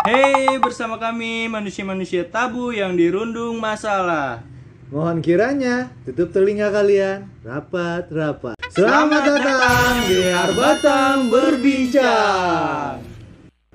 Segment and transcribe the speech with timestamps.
[0.00, 4.40] Hey, bersama kami manusia-manusia tabu yang dirundung masalah.
[4.88, 8.56] Mohon kiranya tutup telinga kalian rapat-rapat.
[8.72, 12.96] Selamat datang di Arbatang Berbincang.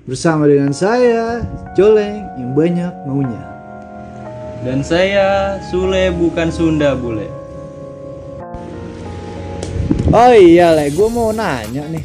[0.02, 1.46] Bersama dengan saya,
[1.78, 3.44] Coleng yang banyak maunya.
[4.66, 7.30] Dan saya Sule bukan Sunda bule.
[10.10, 12.02] Oh iya, Le, gue mau nanya nih.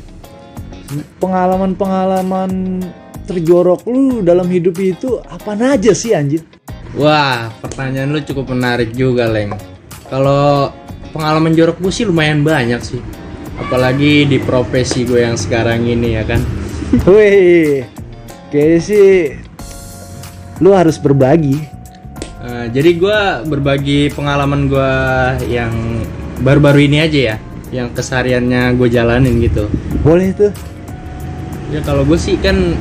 [1.17, 2.85] Pengalaman-pengalaman
[3.31, 6.43] terjorok lu dalam hidup itu apa aja sih anjir?
[6.99, 9.55] Wah, pertanyaan lu cukup menarik juga, Leng.
[10.11, 10.75] Kalau
[11.15, 12.99] pengalaman jorok gue sih lumayan banyak sih.
[13.55, 16.43] Apalagi di profesi gue yang sekarang ini ya kan.
[17.07, 17.87] Wih,
[18.51, 19.07] kayaknya sih
[20.59, 21.55] lu harus berbagi.
[22.43, 24.93] Eh, jadi gue berbagi pengalaman gue
[25.47, 25.71] yang
[26.43, 27.35] baru-baru ini aja ya,
[27.71, 29.71] yang kesehariannya gue jalanin gitu.
[30.03, 30.51] Boleh tuh.
[31.71, 32.75] Ya kalau gue sih kan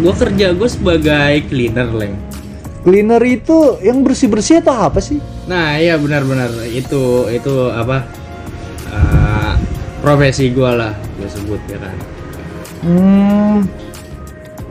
[0.00, 2.16] gue kerja gue sebagai cleaner, Leng.
[2.82, 5.22] Cleaner itu yang bersih-bersih atau apa sih?
[5.46, 8.02] Nah iya benar-benar itu itu apa
[8.90, 9.54] eh,
[10.02, 11.94] profesi gue lah gue sebut ya kan.
[12.82, 13.56] Hmm,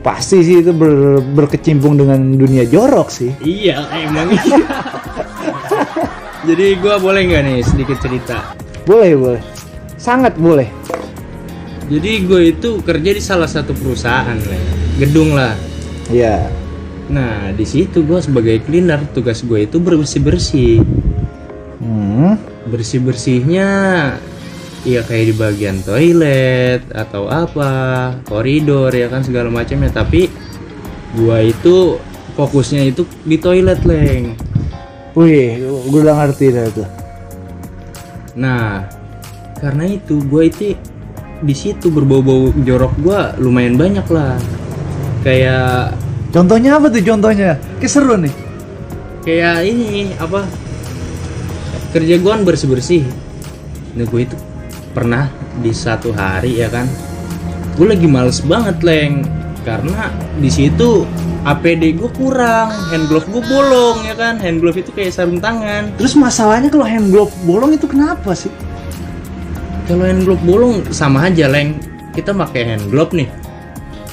[0.04, 3.32] pasti sih itu ber- berkecimpung dengan dunia jorok sih.
[3.40, 4.36] Iya emang.
[6.48, 8.52] Jadi gue boleh nggak nih sedikit cerita?
[8.84, 9.42] Boleh, boleh.
[9.96, 10.68] Sangat boleh.
[11.88, 14.81] Jadi gue itu kerja di salah satu perusahaan Leng.
[14.96, 15.56] Gedung lah.
[16.10, 16.48] Ya.
[17.08, 20.76] Nah di situ gue sebagai cleaner tugas gue itu bersih bersih.
[21.78, 22.36] Hmm.
[22.68, 23.70] Bersih bersihnya
[24.82, 27.70] ya kayak di bagian toilet atau apa
[28.26, 30.26] koridor ya kan segala macamnya tapi
[31.14, 32.02] gua itu
[32.34, 34.34] fokusnya itu di toilet leng
[35.12, 35.60] Wih,
[35.92, 36.88] gue udah ngerti dah tuh.
[38.32, 38.88] nah
[39.60, 40.74] karena itu gua itu
[41.42, 44.34] di situ berbau-bau jorok gua lumayan banyak lah
[45.22, 45.96] kayak
[46.32, 47.60] Contohnya apa tuh contohnya?
[47.76, 48.34] Kayak seru nih.
[49.22, 50.48] kayak ini apa?
[51.92, 53.04] Kerja gua kan bersih bersih
[53.92, 54.36] nah gue itu
[54.96, 55.28] pernah
[55.60, 56.88] di satu hari ya kan?
[57.76, 59.24] Gue lagi males banget leng.
[59.62, 60.10] Karena
[60.42, 61.06] di situ
[61.46, 64.40] APD gue kurang hand glove gue bolong ya kan?
[64.40, 65.92] Hand glove itu kayak sarung tangan.
[66.00, 68.50] Terus masalahnya kalau hand glove bolong itu kenapa sih?
[69.82, 71.76] kalau hand glove bolong sama aja leng.
[72.16, 73.28] Kita pakai hand glove nih.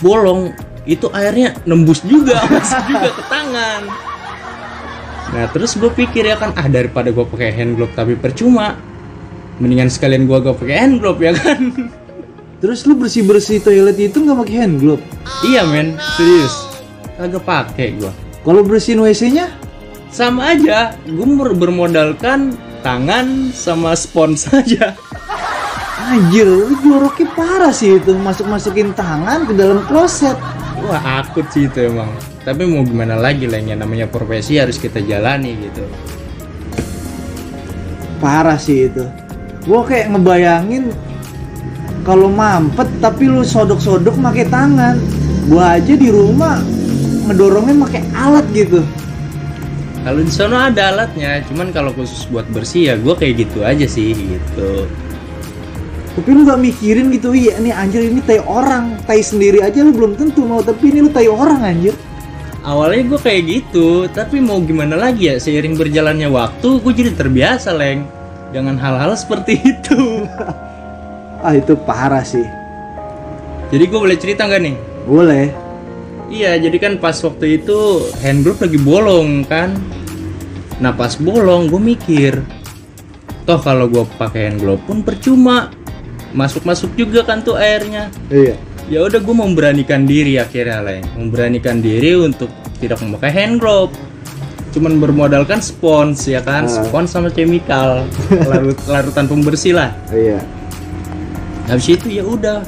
[0.04, 0.52] Bolong
[0.86, 3.82] itu airnya nembus juga masuk juga ke tangan.
[5.30, 8.76] Nah terus gue pikir ya kan ah daripada gue pakai hand glove tapi percuma.
[9.60, 11.60] Mendingan sekalian gue gak pakai hand glove ya kan?
[12.60, 15.04] Terus lu bersih-bersih toilet itu nggak pakai hand glove?
[15.48, 15.96] iya men.
[16.20, 16.52] Serius.
[17.16, 18.12] Kagak pakai gue
[18.44, 19.48] Kalau bersihin WC-nya?
[20.10, 20.96] sama aja.
[21.08, 24.96] Gue bermodalkan tangan sama spons saja
[26.10, 28.18] Anjir, lu joroknya parah sih itu.
[28.18, 30.34] Masuk-masukin tangan ke dalam kloset.
[30.86, 32.08] Wah akut sih itu emang
[32.48, 35.84] Tapi mau gimana lagi lah yang namanya profesi harus kita jalani gitu
[38.20, 39.08] Parah sih itu.
[39.64, 40.92] Gua kayak ngebayangin
[42.04, 45.00] kalau mampet tapi lu sodok-sodok pakai tangan.
[45.48, 46.60] Gua aja di rumah
[47.32, 48.84] ngedorongnya pakai alat gitu.
[50.04, 53.84] Kalau di sana ada alatnya Cuman kalau khusus buat bersih ya gue kayak gitu aja
[53.84, 54.88] sih gitu
[56.18, 59.94] Tapi lu gak mikirin gitu, iya nih anjir ini tai orang, tai sendiri aja lu
[59.94, 61.94] belum tentu mau, tapi ini lu tai orang anjir.
[62.60, 67.72] Awalnya gue kayak gitu Tapi mau gimana lagi ya Seiring berjalannya waktu gue jadi terbiasa
[67.72, 68.04] Leng
[68.52, 70.28] Dengan hal-hal seperti itu
[71.40, 72.44] Ah itu parah sih.
[73.72, 74.76] Jadi gue boleh cerita nggak nih?
[75.08, 75.46] Boleh.
[76.28, 79.72] Iya, jadi kan pas waktu itu hand glove lagi bolong kan.
[80.84, 82.44] Nah pas bolong gue mikir,
[83.48, 85.72] toh kalau gue pakai hand glove pun percuma,
[86.32, 88.10] masuk-masuk juga kan tuh airnya.
[88.30, 88.56] Iya.
[88.90, 92.50] Ya udah gue memberanikan diri akhirnya lah, memberanikan diri untuk
[92.82, 93.94] tidak memakai hand glove.
[94.70, 96.74] Cuman bermodalkan spons ya kan, Ah.
[96.86, 98.06] spons sama chemical,
[98.50, 99.94] larut, larutan pembersih lah.
[100.10, 100.42] Iya.
[101.70, 102.66] Habis itu ya udah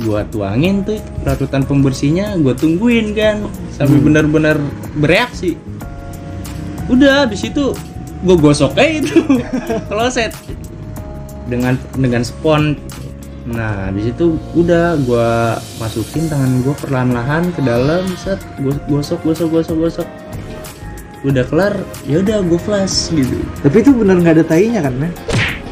[0.00, 0.96] gua tuangin tuh
[1.28, 4.56] larutan pembersihnya gua tungguin kan sampai benar-benar
[4.96, 5.60] bereaksi
[6.88, 7.76] udah habis itu
[8.24, 9.20] gua gosok aja itu
[9.92, 10.32] kloset
[11.52, 12.80] dengan dengan spon
[13.48, 18.36] nah habis itu udah gua masukin tangan gua perlahan-lahan ke dalam set
[18.88, 20.08] gosok gosok gosok gosok
[21.24, 25.12] udah kelar ya udah gua flash gitu Tapi itu bener nggak ada tainya kan, men?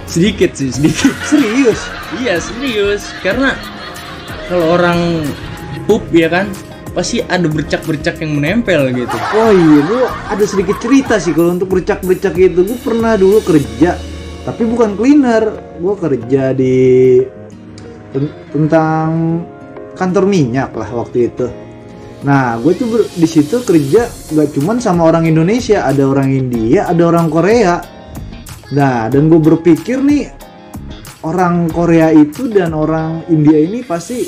[0.09, 1.81] sedikit sih sedikit Serius?
[2.17, 3.53] Iya serius karena
[4.49, 5.29] kalau orang
[5.85, 6.49] pup ya kan
[6.97, 9.17] pasti ada bercak-bercak yang menempel gitu.
[9.37, 12.65] Oh iya, lu ada sedikit cerita sih kalau untuk bercak-bercak itu.
[12.65, 13.95] Gue pernah dulu kerja,
[14.43, 15.45] tapi bukan cleaner.
[15.79, 16.75] Gue kerja di
[18.53, 19.43] tentang
[19.99, 21.47] kantor minyak lah waktu itu.
[22.19, 27.07] Nah, gue tuh di situ kerja gak cuman sama orang Indonesia, ada orang India, ada
[27.07, 27.79] orang Korea.
[28.75, 30.27] Nah, dan gue berpikir nih
[31.23, 34.27] orang Korea itu dan orang India ini pasti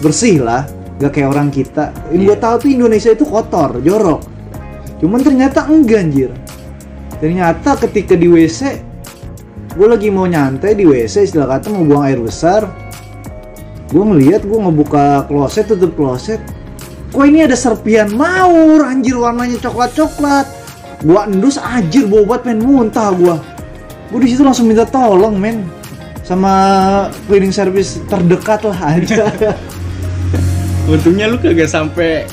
[0.00, 0.64] bersih lah,
[0.96, 1.92] gak kayak orang kita.
[2.08, 4.24] Yang gue tahu tuh Indonesia itu kotor, jorok.
[5.04, 6.30] Cuman ternyata enggak anjir.
[7.20, 8.60] Ternyata ketika di WC,
[9.76, 12.87] gue lagi mau nyantai di WC, istilah kata mau buang air besar.
[13.88, 16.40] Gue ngeliat, gue ngebuka kloset, tutup kloset.
[17.08, 20.44] Kok ini ada serpian maur, anjir warnanya coklat-coklat.
[21.06, 23.38] Gua endus anjir banget pengen muntah gua.
[24.10, 25.64] Gua di situ langsung minta tolong men
[26.26, 26.52] sama
[27.30, 29.30] cleaning service terdekat lah aja.
[30.92, 32.26] Untungnya lu kagak sampai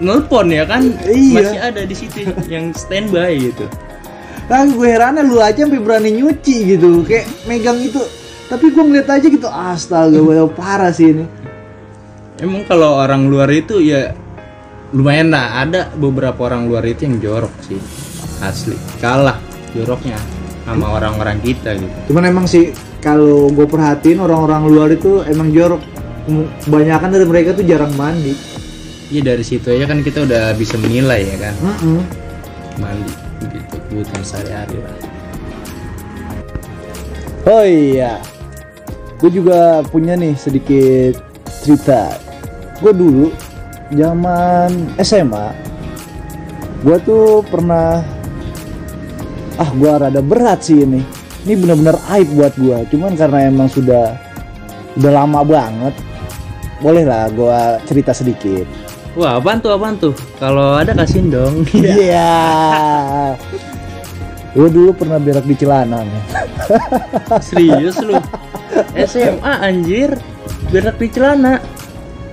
[0.00, 0.96] nelpon ya kan?
[1.04, 1.52] Iya.
[1.52, 3.66] Masih ada di situ yang standby gitu.
[4.48, 8.00] Nah, gue herannya lu aja sampai berani nyuci gitu, kayak megang itu.
[8.52, 11.24] Tapi gue ngeliat aja gitu, astaga, gue parah sih ini.
[12.36, 14.12] Emang kalau orang luar itu ya
[14.92, 17.80] lumayan lah ada beberapa orang luar itu yang jorok sih
[18.44, 19.40] asli kalah
[19.72, 20.20] joroknya
[20.68, 25.80] sama orang-orang kita gitu Cuman emang sih kalau gue perhatiin orang-orang luar itu emang jorok.
[26.68, 28.36] Kebanyakan dari mereka tuh jarang mandi.
[29.12, 32.00] Iya dari situ aja kan kita udah bisa menilai ya kan Mm-mm.
[32.80, 33.12] mandi
[33.44, 34.96] gitu kebutuhan sehari-hari lah
[37.42, 38.22] Oh iya,
[39.22, 41.14] gue juga punya nih sedikit
[41.62, 42.10] cerita.
[42.82, 43.26] Gue dulu
[43.94, 45.46] zaman SMA,
[46.82, 48.02] gue tuh pernah,
[49.56, 50.98] ah gue rada berat sih ini.
[51.42, 52.78] Ini bener-bener aib buat gue.
[52.90, 54.14] Cuman karena emang sudah
[54.94, 55.94] udah lama banget,
[56.78, 58.66] boleh lah gue cerita sedikit.
[59.12, 63.36] wah apaan tuh apaan tuh kalau ada kasihin dong Iya.
[64.50, 66.00] gue dulu pernah berak di celana.
[67.44, 68.16] serius lu
[69.10, 70.16] SMA anjir
[70.70, 71.60] berak di celana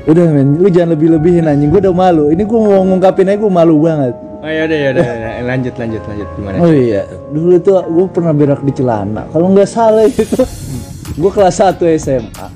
[0.10, 1.70] Udah men, lu jangan lebih-lebihin anjing.
[1.70, 2.34] Gue udah malu.
[2.34, 4.16] Ini gue mau ngungkapin aja gue malu banget.
[4.40, 5.44] oh yaudah yaudah, yaudah.
[5.44, 7.04] lanjut lanjut lanjut gimana Oh iya,
[7.36, 9.28] dulu tuh gue pernah berak di celana.
[9.30, 10.24] Kalau nggak salah itu,
[11.22, 12.48] gue kelas 1 SMA.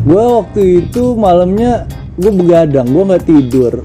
[0.00, 1.84] Gue waktu itu malamnya
[2.16, 3.84] gue begadang, gue nggak tidur.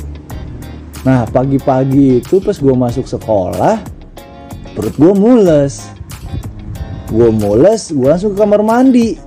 [1.03, 3.83] Nah pagi-pagi itu pas gue masuk sekolah,
[4.73, 5.94] perut gue mules.
[7.09, 9.17] Gue mules, gue langsung ke kamar mandi.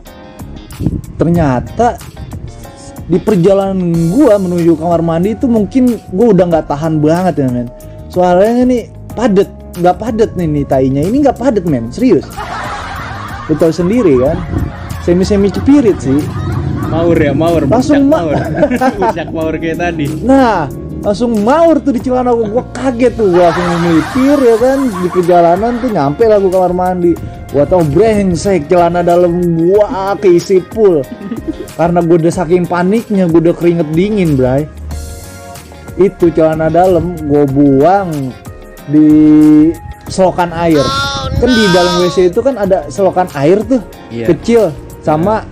[1.19, 1.99] Ternyata
[3.09, 7.67] di perjalanan gua menuju kamar mandi itu mungkin gua udah nggak tahan banget ya men.
[8.13, 8.83] Soalnya nih
[9.17, 9.49] padet
[9.81, 11.03] nggak padet nih nih tainya.
[11.09, 11.89] Ini nggak padet men.
[11.89, 12.29] Serius.
[13.49, 14.37] Lu tahu sendiri kan?
[15.03, 16.21] Semi semi cepirit sih.
[16.93, 17.65] Maur ya maur.
[17.65, 18.37] Langsung ma- maur.
[19.37, 20.05] Maur kayak tadi.
[20.21, 20.69] Nah
[20.99, 23.31] langsung maur tuh di celana gua, gua kaget tuh.
[23.31, 24.79] Gua langsung mikir ya kan?
[24.89, 27.13] Di perjalanan tuh nyampe lah gua kamar mandi.
[27.49, 31.01] Gua tau brengsek celana dalam gua keisi full.
[31.79, 34.67] Karena gua udah saking paniknya gua udah keringet dingin bray.
[35.99, 38.11] Itu celana dalam gua buang
[38.91, 39.09] di
[40.09, 40.83] selokan air.
[41.39, 43.79] Kan di dalam WC itu kan ada selokan air tuh
[44.11, 44.27] Iya.
[44.35, 44.63] kecil.
[45.05, 45.47] Sama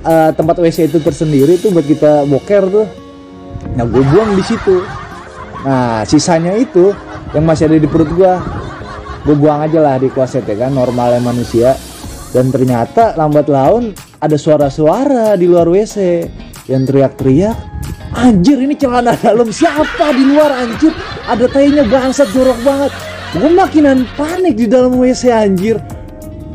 [0.00, 2.86] eh, tempat WC itu tersendiri tuh buat kita boker tuh
[3.78, 4.82] Nah, gue buang di situ.
[5.62, 6.90] Nah, sisanya itu
[7.30, 8.42] yang masih ada di perut gua,
[9.22, 11.78] gue buang aja lah di kloset ya kan, normalnya manusia.
[12.34, 16.26] Dan ternyata lambat laun ada suara-suara di luar WC
[16.66, 17.54] yang teriak-teriak.
[18.18, 20.90] Anjir ini celana dalam siapa di luar anjir?
[21.30, 22.90] Ada tainya bangsat jorok banget.
[23.38, 25.78] Gue makinan panik di dalam WC anjir.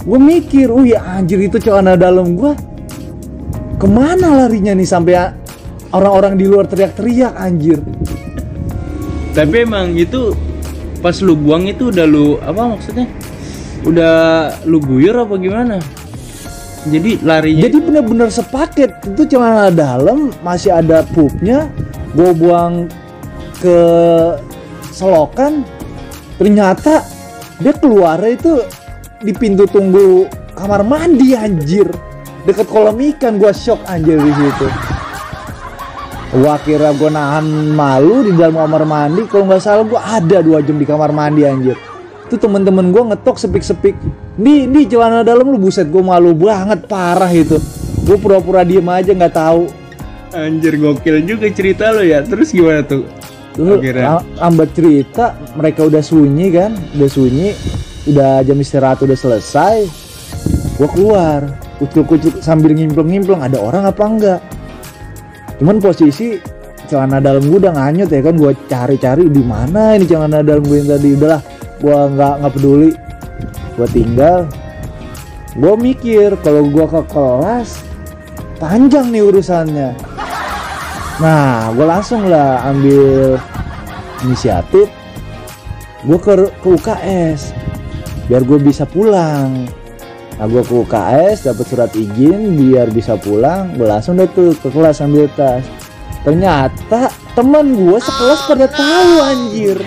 [0.03, 2.51] Gue mikir, oh ya anjir itu celana dalam gua
[3.79, 5.42] ke mana larinya nih sampai
[5.93, 7.79] orang-orang di luar teriak-teriak anjir.
[9.33, 10.33] Tapi emang itu
[11.01, 13.05] pas lu buang itu udah lu apa maksudnya?
[13.85, 14.13] Udah
[14.65, 15.77] lu guyur apa gimana?
[16.83, 19.05] Jadi larinya jadi bener-bener sepaket.
[19.05, 21.69] Itu celana dalam masih ada pupnya.
[22.13, 22.89] Gue buang
[23.61, 23.79] ke
[24.93, 25.65] selokan.
[26.37, 27.05] Ternyata
[27.61, 28.65] dia keluar itu
[29.23, 31.87] di pintu tunggu kamar mandi anjir.
[32.43, 34.67] Deket kolam ikan gua shock anjir di situ
[36.33, 37.45] gua kira gua nahan
[37.77, 39.21] malu di dalam kamar mandi.
[39.29, 41.77] Kalau nggak salah gua ada dua jam di kamar mandi anjir.
[42.25, 43.93] Itu temen-temen gua ngetok sepik-sepik.
[44.33, 47.61] Di di celana dalam lu buset gua malu banget parah itu.
[48.03, 49.69] Gua pura-pura diem aja nggak tahu.
[50.33, 52.25] Anjir gokil juga cerita lo ya.
[52.25, 53.05] Terus gimana tuh?
[53.53, 54.17] Akhirnya.
[54.17, 56.73] la- lambat cerita mereka udah sunyi kan?
[56.97, 57.53] Udah sunyi
[58.09, 59.85] udah jam istirahat udah selesai.
[60.81, 61.39] Gua keluar
[61.77, 64.39] kucuk-kucuk sambil ngimpleng-ngimpleng ada orang apa enggak
[65.63, 66.43] cuman posisi
[66.91, 70.83] celana dalam gua udah nganyut ya kan gua cari-cari di mana ini celana dalam gue
[70.83, 71.15] yang tadi.
[71.15, 71.41] Udahlah
[71.79, 72.91] gua nggak nggak peduli.
[73.79, 74.39] Gua tinggal.
[75.55, 77.79] Gua mikir kalau gua ke kelas
[78.59, 79.95] panjang nih urusannya.
[81.23, 83.39] Nah gue langsung lah ambil
[84.27, 84.91] inisiatif.
[86.03, 87.55] Gue ke, ke UKS
[88.27, 89.71] biar gue bisa pulang
[90.41, 94.67] nah gue ke UKS dapat surat izin biar bisa pulang gue langsung deh tuh ke
[94.73, 95.65] kelas ambil tas.
[96.23, 99.77] Ternyata teman gue sekelas pada tahu anjir.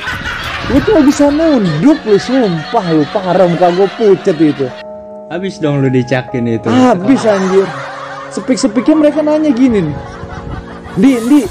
[0.69, 4.67] Gue cuma bisa nunduk lu sumpah lu parah muka gue pucet itu.
[5.33, 6.69] Habis dong lu dicakin itu.
[6.69, 7.65] habis anjir.
[8.31, 9.97] Sepik-sepiknya mereka nanya gini nih.
[11.01, 11.43] Di di.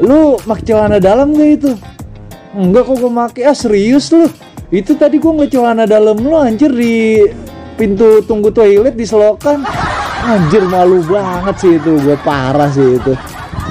[0.00, 1.72] Lu pakai celana dalam gak itu?
[2.56, 4.32] Enggak kok gue make ah serius lu
[4.82, 7.24] itu tadi gue ngeliat celana dalam lu anjir di
[7.76, 9.64] pintu tunggu toilet di selokan.
[10.26, 13.14] Anjir malu banget sih itu gue parah sih itu.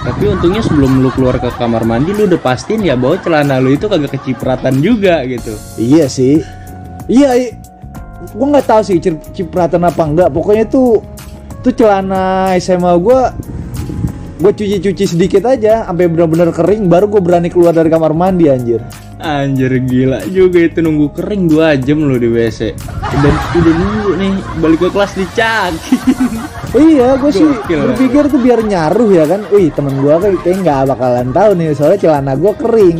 [0.05, 3.73] Tapi untungnya sebelum lu keluar ke kamar mandi lu udah pastiin ya bahwa celana lu
[3.73, 5.53] itu kagak kecipratan juga gitu.
[5.81, 6.45] iya sih.
[7.05, 7.53] Iya
[8.33, 11.03] gue nggak tahu sih cip- cipratan apa enggak pokoknya tuh
[11.61, 13.19] tuh celana SMA gue
[14.35, 18.81] gue cuci-cuci sedikit aja sampai benar-benar kering baru gue berani keluar dari kamar mandi anjir
[19.15, 22.75] Anjir gila juga itu nunggu kering 2 jam lu di WC.
[23.23, 25.99] Dan udah nunggu nih balik ke kelas dicakin.
[26.75, 30.81] iya gue sih berpikir tuh biar nyaruh ya kan wih temen gue kayak kayak nggak
[30.91, 32.97] bakalan tahu nih soalnya celana gue kering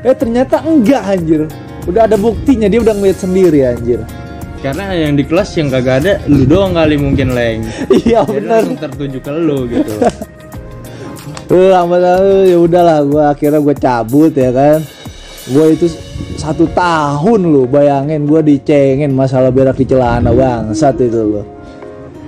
[0.00, 1.44] eh ternyata enggak anjir
[1.84, 4.00] udah ada buktinya dia udah ngeliat sendiri anjir
[4.60, 7.64] Karena yang di kelas yang kagak ada lu doang kali mungkin leng.
[8.04, 9.88] iya langsung tertuju ke lu gitu.
[11.50, 14.78] Eh, lama lalu ya udahlah gue akhirnya gue cabut ya kan
[15.50, 15.86] gue itu
[16.34, 21.42] satu tahun lu bayangin gue dicengin masalah berak di celana bangsat itu lo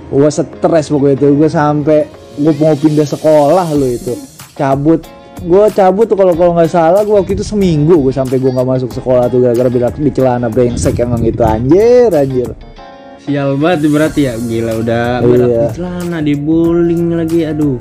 [0.09, 1.99] gue stres pokoknya itu gue sampai
[2.35, 4.13] gue mau pindah sekolah lu itu
[4.53, 5.01] cabut
[5.39, 8.67] gue cabut tuh kalau kalau nggak salah gue waktu itu seminggu gue sampai gue nggak
[8.67, 12.51] masuk sekolah tuh gara-gara berak di celana brengsek emang itu anjir anjir
[13.23, 15.25] Sial banget berarti ya gila udah Iya.
[15.25, 17.79] berak di celana diboling lagi aduh.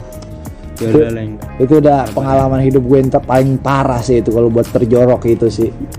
[0.81, 1.37] Leng.
[1.61, 5.71] itu udah pengalaman hidup gue yang paling parah sih itu kalau buat terjorok itu sih